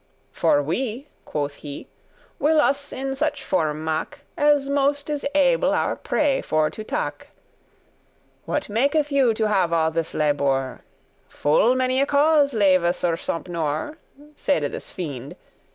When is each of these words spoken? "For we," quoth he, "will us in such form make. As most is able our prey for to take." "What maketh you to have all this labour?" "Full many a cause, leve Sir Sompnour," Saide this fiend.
"For 0.31 0.63
we," 0.63 1.09
quoth 1.25 1.57
he, 1.57 1.87
"will 2.39 2.59
us 2.59 2.91
in 2.91 3.15
such 3.15 3.43
form 3.43 3.85
make. 3.85 4.21
As 4.35 4.67
most 4.67 5.11
is 5.11 5.23
able 5.35 5.75
our 5.75 5.95
prey 5.95 6.41
for 6.41 6.71
to 6.71 6.83
take." 6.83 7.27
"What 8.45 8.67
maketh 8.67 9.11
you 9.11 9.35
to 9.35 9.47
have 9.47 9.71
all 9.71 9.91
this 9.91 10.15
labour?" 10.15 10.81
"Full 11.29 11.75
many 11.75 12.01
a 12.01 12.07
cause, 12.07 12.55
leve 12.55 12.95
Sir 12.95 13.15
Sompnour," 13.15 13.97
Saide 14.35 14.71
this 14.71 14.89
fiend. 14.89 15.35